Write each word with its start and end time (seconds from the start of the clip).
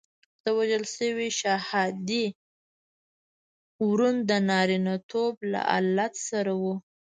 د 0.43 0.45
وژل 0.57 0.83
شوي 0.95 1.29
شهادي 1.41 2.25
ورون 3.87 4.15
د 4.29 4.31
نارینتوب 4.49 5.33
له 5.51 5.61
آلت 5.77 6.13
سره 6.29 6.51
وو. 6.61 6.75